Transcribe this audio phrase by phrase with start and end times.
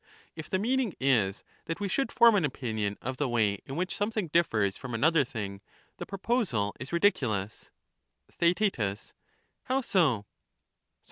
[0.35, 3.95] If the meaning is, that we should form an opinion of the way in which
[3.95, 5.61] something differs from another thing,
[5.97, 7.69] the proposal is ridiculous.
[8.39, 8.77] Theaet
[9.65, 10.25] How so?